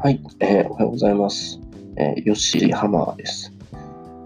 [0.00, 1.58] はい、えー、おはようございます。
[1.96, 3.52] えー、ヨッシーハマーです。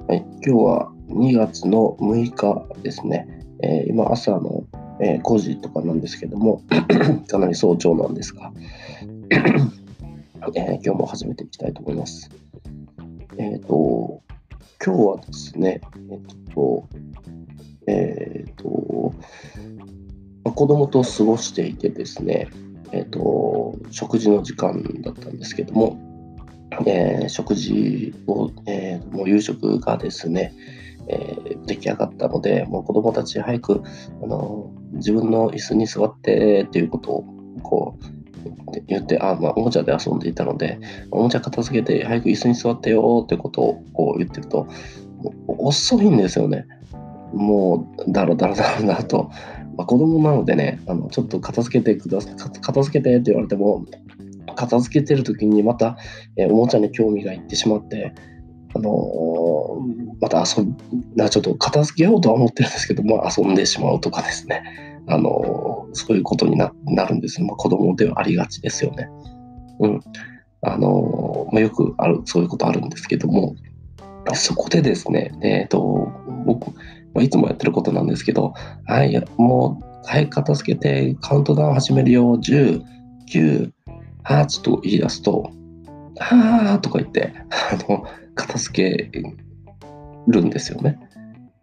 [0.06, 3.26] はい、今日は2月の6日ですね。
[3.62, 4.64] えー、今朝の、
[5.00, 6.63] えー、5時とかなんですけども、
[7.27, 8.53] かなり早朝なんですが、
[10.54, 12.28] えー、今日も始めていきたいと思います。
[13.38, 14.21] えっ、ー、と、
[14.85, 16.86] 今日はですね、えっ、ー、と、
[17.86, 19.14] えっ、ー、と、
[20.54, 22.48] 子供と過ごしていてですね、
[22.92, 25.98] えっ、ー、と、食事の時間だったんですけども、
[26.87, 30.55] えー、食事を、えー、もう夕食がですね、
[31.09, 33.83] えー、出来上がったので、もう子供たち早く、
[34.23, 37.24] あの自分の椅子に座ってっていうことを
[37.62, 40.78] こう言って、あ、まあ、おもちゃで遊んでいたので、
[41.11, 44.69] おもちゃ片付けて早く椅子に座ってよってことをこう言ってると、
[45.47, 46.66] 遅いんですよね。
[47.33, 49.30] もう、だらだらだらだと。
[49.76, 53.84] まあ、子供なのでね、あのちょっと片付けてください、片付けてって言われても、
[54.55, 55.97] 片付けてる時にまた、
[56.36, 58.14] え、おもちゃに興味がいってしまって、
[58.74, 60.66] あのー、また遊
[61.14, 69.08] なちょっと片付けようとは思ってるんですけど、まあ、遊んでしまうとかですね、あのー、そういうことにななるんですまあ、子供ではありがちですよね。
[69.80, 70.00] うん。
[70.62, 73.56] あのまあ、よくある、そういうことあるんですけども、
[74.34, 76.12] そこでですね、えっ、と、
[76.47, 76.72] 僕、
[77.20, 78.55] いつもやってることなんですけど、
[78.86, 82.82] はい、もう、はい、片付けて、カウントダウン始めるよ、10、
[83.30, 83.70] 9、
[84.24, 85.50] 8と言い出すと、
[86.19, 89.20] はーとか言って、あの、片付け
[90.27, 90.98] るんですよね。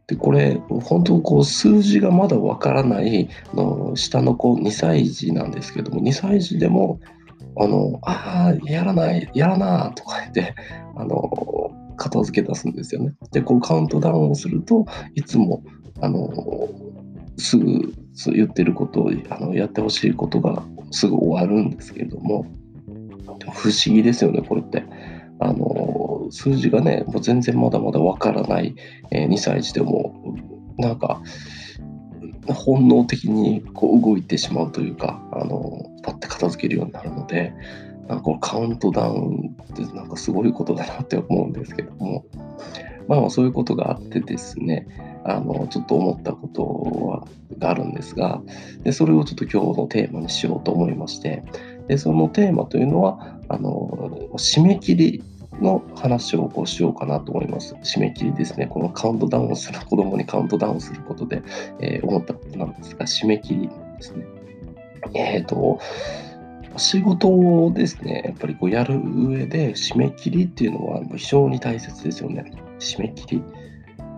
[0.07, 6.99] で、これ、本当、こう、数字がまだわからないの、下の子、2歳児なんですけども、2歳児でも、
[7.57, 10.55] あの、ああ、やらない、やらなとか言って、
[10.95, 11.68] あの、
[11.99, 13.13] 片付け出すんですよね。
[13.31, 15.63] で、こうカウントダウンをするといつも
[16.01, 16.29] あの
[17.37, 17.93] すぐ
[18.33, 22.45] 言ってることをあのやってほしいことがすぐ終わるんですけれども
[23.53, 24.83] 不思議ですよねこれって。
[25.41, 28.75] あの数字がねもう全然まだまだわからない、
[29.09, 30.35] えー、2歳児でも
[30.77, 31.21] なんか
[32.47, 37.53] 本能的にこう動いてしまうというかあのパッて片付けるようになるので
[38.09, 42.25] なんかこのカウントダウンってなんかすごいことだなって思うんですけども、
[43.07, 44.87] まあそういうことがあってですね、
[45.23, 47.27] あのちょっと思ったことは
[47.59, 48.41] があるんですが
[48.83, 51.43] で、それをちょっと今日のテーマにしようと思いまして、
[51.87, 55.23] でそのテーマというのは、あの締め切り
[55.61, 57.75] の話をこうしようかなと思います。
[57.75, 58.65] 締め切りですね。
[58.65, 61.43] このカウントダウンをする、子供にカウントダウンすることで、
[61.79, 64.25] えー、思ったことなんですが、締め切りですね。
[65.13, 65.79] えっ、ー、と、
[66.77, 72.51] 仕事をですね、やっぱりこうやる上で締め切りっていうのは非常に大切ですよね。
[72.79, 73.43] 締め切り。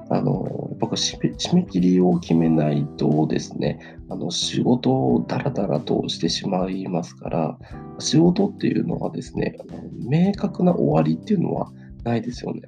[0.09, 7.57] あの、やっぱ締め締め切りを決めないとですね、あの仕事をダラダラとしてしまいますから、
[7.99, 11.71] 仕事っていうのはですね、あの明確な終わりっていうのは
[12.03, 12.61] ないですよね。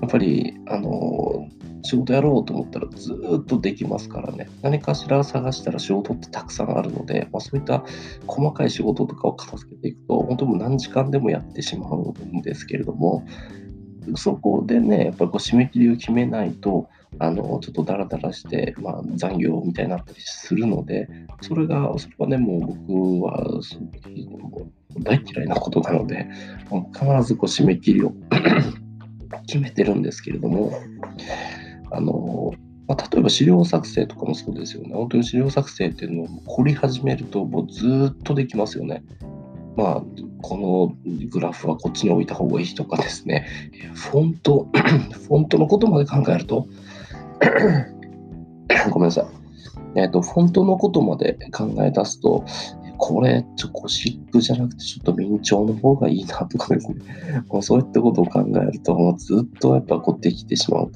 [0.00, 1.48] やっぱり、あの、
[1.82, 4.48] 仕事やろうと思ったらずっとできますからね。
[4.60, 7.84] 何かしら探したら仕事ってたくさんあるので、まあ、そういった
[8.26, 13.24] 細かい仕事とかを片付けていくと、本当にも何時間でもやってしまうんですけれども、
[14.14, 21.08] そこでね、やっぱり締め切りを決めないと、あのちょっとダラダラして、まあ、残業みたいになったりするので、
[21.40, 23.60] それが、それはね、もう僕は
[25.02, 26.28] 大嫌いなことなので、
[26.92, 28.12] 必ずこう締め切りを
[29.46, 30.72] 決めてるんですけれども、
[31.90, 32.52] あの
[32.88, 34.94] まあ、例えば資料作成とかもそうですよね。
[34.94, 39.02] 本当に資料作成っていうのを凝り始めると、もうずっとできますよね。
[39.76, 40.02] まあ、
[40.42, 43.46] このグラフはこっちに置いた方がいいとかですね、
[43.94, 44.68] フォント、
[45.28, 46.66] フォントのことまで考えると、
[48.90, 49.26] ごめんなさい。
[49.96, 52.44] えっ、ー、と、フォントのことまで考え出すと、
[52.96, 56.96] これ、ちょ、ゴシップじゃなくて、ちょっと明朝の方がいいなとかですね。
[57.48, 60.92] もうそういったことを考えると、もうずっとやっぱこうできてしまう。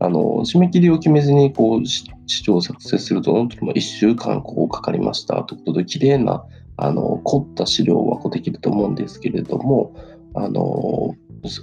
[0.00, 2.04] あの、締め切りを決めずに、こう、視
[2.42, 6.44] 聴作成すると、本当に1週間こうかかりましたということで、綺麗な、
[6.76, 9.92] あの、凝った資料はこうできると思うんですけれども、
[10.34, 11.14] あの、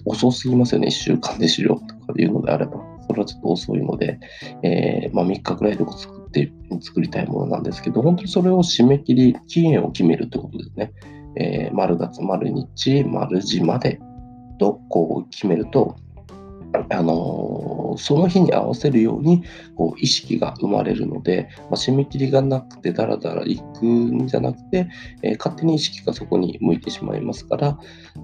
[0.06, 2.95] 遅すぎますよね、1週間で資料とかいうのであれば。
[3.07, 4.19] それはちょっと遅いので、
[4.63, 6.51] えー、まあ、3日くらいで作って
[6.81, 10.93] 作りたいものなんですけど、本当にそれを締め切り、期限を決めるということですね。
[11.37, 13.99] えー、丸月、丸日、丸時まで
[14.59, 15.97] とこう決めると、
[16.89, 19.43] あのその日に合わせるように
[19.77, 24.89] こう意識が生まれるので、まあ、締め切りがなくてだらだら行くんじゃなくて、
[25.21, 27.79] えー、勝手に意識がそこに向いてしまいますから、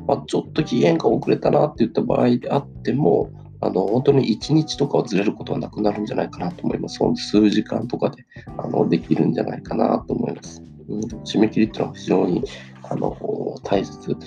[0.05, 3.29] まあ、ちょっと期限が遅れたなって言った場合であっても、
[3.61, 6.99] あの本当に1日とかはずれることはなくなるんじゃないかなと思います。
[7.15, 8.25] 数時間とかで
[8.57, 10.63] あのできるんじゃないかなと思います。
[10.89, 12.43] うん、締め切りっていうのは非常に
[12.89, 13.15] あの
[13.63, 14.17] 大切。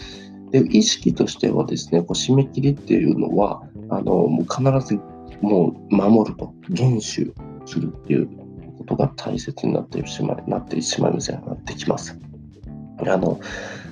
[0.50, 5.00] で、意識としてはですね、こう締め切りっていうのは、あのもう必ず
[5.40, 7.02] もう守ると、厳守
[7.66, 8.28] するっていう
[8.78, 12.18] ことが大切になってしまいなってしまいますよなってきます。
[13.00, 13.40] あの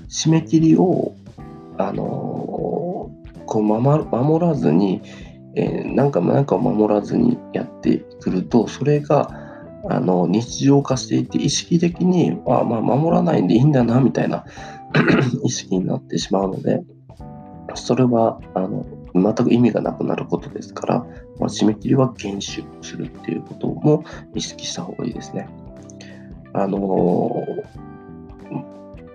[0.09, 1.15] 締め切りを
[1.79, 3.11] あの
[3.47, 5.03] こう守らずに、
[5.55, 9.31] えー、何か何かを守らずにやってくるとそれが
[9.89, 14.45] あの日常化していて意識的にあ、まあ、守らないんでいいんだなみたいな
[15.45, 16.83] 意識になってしまうので
[17.75, 20.99] それはあの全く意味がなくなることですから、
[21.39, 22.45] まあ、締め切りは厳守
[22.81, 24.05] するっていうことも
[24.35, 25.49] 意識した方がいいですね。
[26.55, 27.45] あの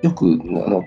[0.01, 0.83] よくあの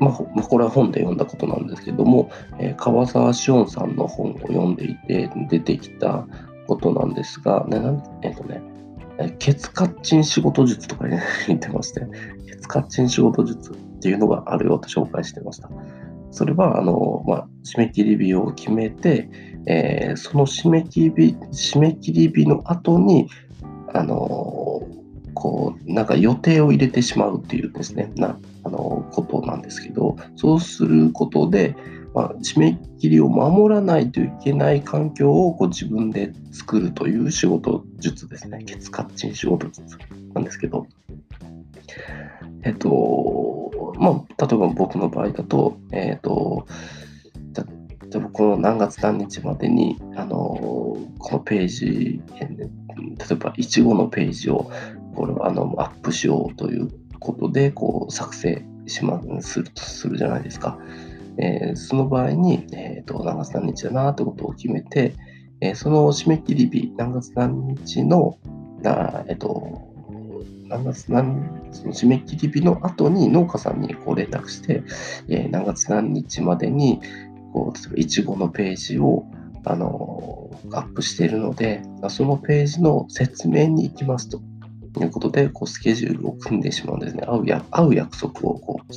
[0.00, 6.26] まあ、これは本で読んだことなんですけども、えー、川沢志音さんの本を読んでいて出てきた
[6.66, 7.76] ことなんですが、ね
[8.22, 8.62] えっ、ー、とね、
[9.38, 12.00] ケツカッチン仕事術とか、ね、 言ってまして、
[12.46, 15.70] ケツカッチン仕事術っていうのがあるよと紹介してました。
[16.30, 19.28] それは、あの、まあ、締め切り日を決めて、
[19.66, 23.28] えー、その締め切り日、締め切り日の後に、
[23.92, 24.82] あの、
[25.34, 31.76] こう、なんか予定を入れてしまうっていうですね、な、あの、ことなんですけど、そうすることで、
[32.14, 38.64] まあ、締め切りを守らないといけない環境をこう自分で作るという仕事術ですね。
[38.64, 39.96] ケツカッチン仕事術
[40.34, 40.86] なんですけど、
[42.62, 46.66] えっと、まあ、例えば僕の場合だと、えっと、
[48.10, 50.34] 例えばこの何月何日までに、あの、
[51.18, 52.46] このページ、例
[53.30, 54.68] えば、いちごのページを、
[55.14, 56.88] これはあのアップしようという
[57.20, 60.78] ことで、こう、作成しまするとするじゃないですか。
[61.38, 65.14] えー、その場合に、えーと、何月何日だなということを決めて、
[65.60, 68.38] えー、その締め切り日、何月何日の、
[68.82, 69.90] なえ、ー、と、
[70.70, 74.84] 何月何その締め切り日の後に農家さんにこう連絡して、
[75.28, 77.00] えー、何月何日までに
[77.52, 79.24] こう例えばいちごのページを
[79.64, 84.40] あのアップしているのでそのページの説明に行きますと
[84.92, 88.92] ということでこうスケジュールを組んでしまうんですね会うや会う約束をこう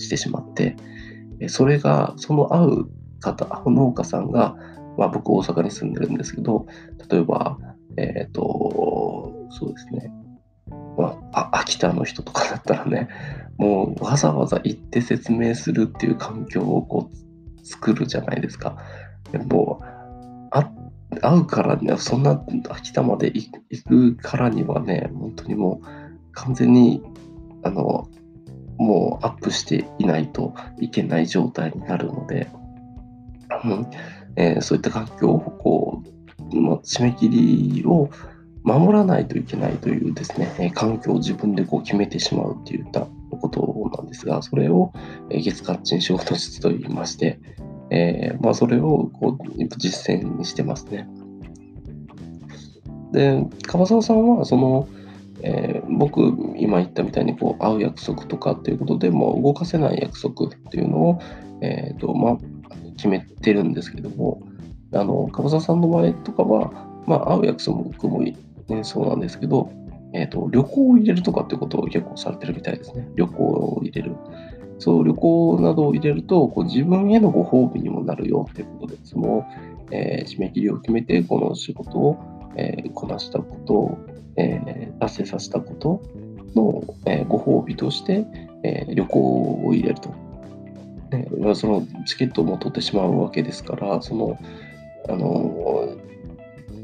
[0.00, 0.76] してしまって
[1.48, 2.86] それが、その会う
[3.20, 4.56] 方、農家さんが、
[4.96, 6.66] まあ、僕大阪に住んでるんですけど、
[7.10, 7.58] 例えば、
[7.96, 10.10] えっ、ー、と、そうですね、
[10.96, 13.08] まあ、秋田の人とかだったらね、
[13.58, 18.76] もうわざわざ行って説明するっていう環境をこう作るじゃないですか。
[19.32, 19.80] でも
[21.20, 23.50] 会うからね、そんな秋田まで行
[23.86, 25.86] くからにはね、本当にもう
[26.32, 27.02] 完全に
[27.62, 28.08] あの
[28.78, 32.48] もうアップしていないといけない状態になるので、
[33.64, 33.86] うん。
[34.36, 36.02] えー、そういった環境をこ
[36.52, 38.10] う、まあ、締め切りを
[38.62, 44.92] 守らないといけないというですね、え環境を自分でこう決めてしまうといったことなんですが、それを、
[45.30, 47.38] え月カッチン仕事術と言いまして、
[47.90, 51.08] えー、まあ、それをこう実践にしてますね。
[53.12, 54.88] で、樺沢さんはその、
[55.42, 56.20] えー、僕、
[56.56, 61.20] 今言ったみたいにこう会う約束とかっていうことでも動かせない約束っていうのを、
[61.60, 62.36] えーとまあ、
[62.96, 64.42] 決めてるんですけども、
[64.92, 66.72] あの樺沢さんの場合とかは、
[67.06, 67.74] まあ、会う約束
[68.08, 68.34] も、ね、
[68.82, 69.70] そうなんですけど、
[70.12, 73.08] えーと、旅行を入れるとかっていうことを結構されてるみたいですね。
[73.16, 74.16] 旅行を入れる。
[74.78, 79.46] そう、旅行などを入れると、こう自分へのご褒美にもなるよってことで、その、
[79.90, 82.18] えー、締め切りを決めて、この仕事を、
[82.56, 83.98] えー、こなしたことを、
[84.36, 86.02] えー、達成させたこと
[86.54, 88.26] の、え、ご褒美として、
[88.62, 90.10] え、旅行を入れると。
[91.10, 94.38] ね、そのチケットも取ってしまうわけですから、その、
[95.08, 95.96] あの、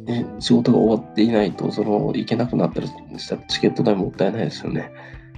[0.06, 4.90] ね、仕事が終わっていないと、その、行けなくなったりしたらチケット代もったいないですよね。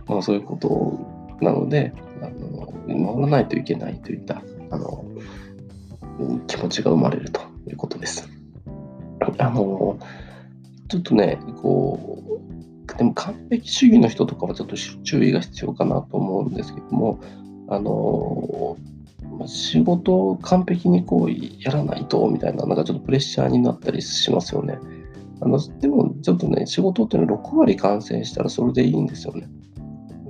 [0.07, 5.05] まあそういうことをなので、あの守らないといけないといった、あの、
[6.47, 8.29] 気持ちが生まれるということです。
[9.39, 9.99] あの、
[10.89, 17.21] ちょっとね、こう、でも完璧主義の人とかはちょっと注意が必要かなと思うんですけども、
[17.69, 18.77] あの
[19.47, 24.79] 仕事を完璧にこうやらないとみたいな、なんかちょっとプレッシャーになったりしますよね。
[25.41, 29.49] あのでもちょっとね、仕事っていうのは6割完成したらそれでいいんですよね。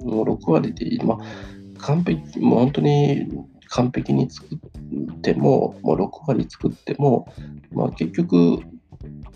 [0.05, 0.99] もう6割でいい。
[1.03, 3.27] まあ、完璧、もう本当に
[3.69, 7.27] 完璧に作っても、もう6割作っても、
[7.73, 8.61] まあ、結局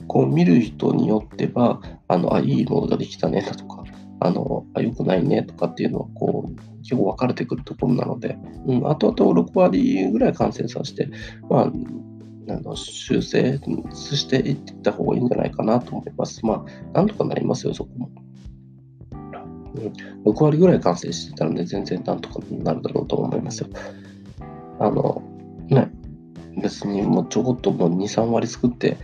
[0.06, 3.84] こう見る人によっては、あの、あ、いいものができたねだとか、
[4.20, 11.08] あの、あ、良くないねとかっていうのは、こう、結構分かれてくるところなので、うん、あとあと6割ぐらい感染させて、
[11.50, 11.72] まあ、
[12.50, 13.58] あの修正
[13.92, 16.44] していった方がいいんじゃないかなと思います。
[16.46, 18.10] まあ、なんとかなりますよ、そこも。
[19.74, 23.68] うん、6割ぐらい完成してたので、全然なんとかなるだろうと思いますよ。
[24.78, 25.22] あの、
[25.68, 25.90] ね、
[26.60, 28.96] 別にもうちょこっともう2、3割作って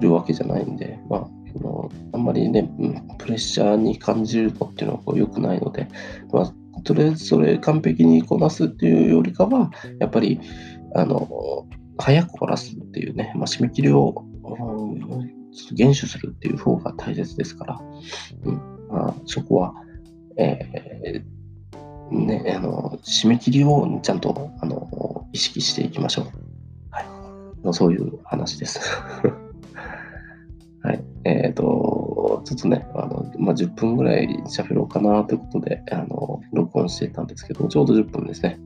[0.00, 2.70] るわけじゃないんで、まあ、あのあんまりね、
[3.18, 5.88] プレッシャーに感じるのっていうのは良くないので、
[6.32, 10.40] まあ、とりあえずそれ完璧にこなすっていうよりかは、やっぱり、
[10.94, 11.66] あの、
[11.98, 14.98] 早く終わらすっていうね、まあ、締め切りを、うん、
[15.74, 17.80] 厳守するっていう方が大切ですから、
[18.44, 19.74] うんまあ、そこは、
[20.38, 26.26] えー、ね、あの、締め切りをちゃんと、あの、意識していきましょう。
[26.90, 27.74] はい。
[27.74, 28.80] そういう話です。
[30.82, 31.04] はい。
[31.24, 38.58] えっ、ー、と、ちょっとね、あの、まあ、10分ぐらい喋ろうかなということで、あの、録音してたんですけど、ちょうど10分ですね。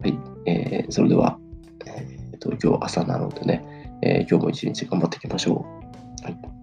[0.00, 0.18] はい。
[0.46, 1.38] えー、それでは、
[1.86, 3.64] え、ー、と、今日朝なのでね、
[4.02, 5.66] えー、今日も一日頑張っていきましょ
[6.22, 6.24] う。
[6.24, 6.53] はい。